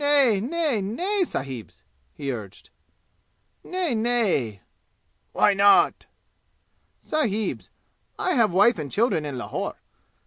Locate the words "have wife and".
8.33-8.91